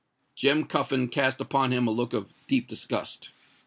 Jem 0.35 0.63
Cuffin 0.67 1.09
cast 1.09 1.39
upon 1.39 1.71
him 1.71 1.85
a 1.87 1.91
look 1.91 2.11
of 2.13 2.31
deep 2.47 2.67
disgust. 2.67 3.29